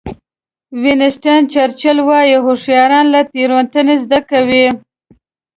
وینسټن 0.81 1.39
چرچل 1.53 1.97
وایي 2.09 2.35
هوښیاران 2.45 3.05
له 3.13 3.21
تېروتنو 3.31 3.95
زده 4.03 4.19
کوي. 4.29 4.65